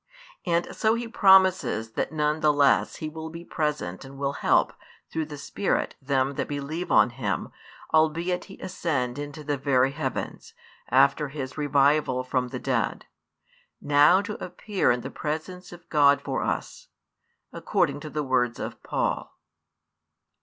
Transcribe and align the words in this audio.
And 0.47 0.75
so 0.75 0.95
He 0.95 1.07
promises 1.07 1.91
that 1.91 2.11
none 2.11 2.39
the 2.39 2.51
less 2.51 2.95
He 2.95 3.07
will 3.07 3.29
be 3.29 3.45
present 3.45 4.03
and 4.03 4.17
will 4.17 4.33
help 4.33 4.73
through 5.11 5.27
the 5.27 5.37
Spirit 5.37 5.93
them 6.01 6.33
that 6.33 6.47
believe 6.47 6.91
on 6.91 7.11
Him, 7.11 7.49
albeit 7.93 8.45
He 8.45 8.59
ascend 8.59 9.19
into 9.19 9.43
the 9.43 9.57
very 9.59 9.91
heavens, 9.91 10.55
after 10.89 11.27
His 11.27 11.55
Revival 11.55 12.23
from 12.23 12.47
the 12.47 12.57
dead, 12.57 13.05
now 13.79 14.23
to 14.23 14.43
appear 14.43 14.89
in 14.89 15.01
the 15.01 15.11
presence 15.11 15.71
of 15.71 15.87
God 15.87 16.19
for 16.19 16.41
us, 16.41 16.87
according 17.53 17.99
to 17.99 18.09
the 18.09 18.23
words 18.23 18.57
of 18.57 18.81
Paul. 18.81 19.37